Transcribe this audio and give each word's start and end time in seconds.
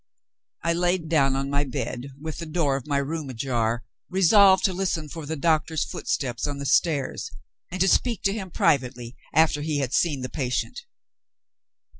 I 0.63 0.73
lay 0.73 0.97
down 0.97 1.35
on 1.35 1.51
my 1.51 1.63
bed, 1.63 2.07
with 2.19 2.39
the 2.39 2.47
door 2.47 2.75
of 2.75 2.87
my 2.87 2.97
room 2.97 3.29
ajar, 3.29 3.83
resolved 4.09 4.65
to 4.65 4.73
listen 4.73 5.07
for 5.09 5.27
the 5.27 5.35
doctor's 5.35 5.83
footsteps 5.85 6.47
on 6.47 6.57
the 6.57 6.65
stairs, 6.65 7.29
and 7.71 7.79
to 7.81 7.87
speak 7.87 8.23
to 8.23 8.33
him 8.33 8.49
privately 8.49 9.15
after 9.31 9.61
he 9.61 9.77
had 9.77 9.93
seen 9.93 10.21
the 10.21 10.27
patient. 10.29 10.85